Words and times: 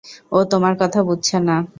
ও 0.31 0.37
তোমার 0.43 0.73
কথা 0.79 0.99
বুঝছে 1.03 1.37
না। 1.39 1.55